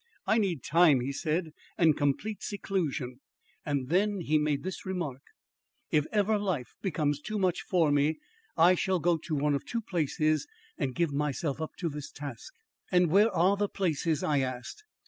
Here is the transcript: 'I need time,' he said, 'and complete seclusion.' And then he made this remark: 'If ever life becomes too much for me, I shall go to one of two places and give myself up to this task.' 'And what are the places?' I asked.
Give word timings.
'I 0.25 0.39
need 0.39 0.63
time,' 0.63 1.01
he 1.01 1.11
said, 1.11 1.51
'and 1.77 1.95
complete 1.95 2.41
seclusion.' 2.41 3.19
And 3.63 3.89
then 3.89 4.21
he 4.21 4.39
made 4.39 4.63
this 4.63 4.83
remark: 4.83 5.21
'If 5.91 6.07
ever 6.11 6.39
life 6.39 6.73
becomes 6.81 7.21
too 7.21 7.37
much 7.37 7.61
for 7.61 7.91
me, 7.91 8.17
I 8.57 8.73
shall 8.73 8.97
go 8.97 9.17
to 9.17 9.35
one 9.35 9.53
of 9.53 9.63
two 9.63 9.81
places 9.83 10.47
and 10.75 10.95
give 10.95 11.13
myself 11.13 11.61
up 11.61 11.73
to 11.77 11.87
this 11.87 12.09
task.' 12.11 12.55
'And 12.91 13.11
what 13.11 13.29
are 13.31 13.55
the 13.55 13.69
places?' 13.69 14.23
I 14.23 14.39
asked. 14.39 14.85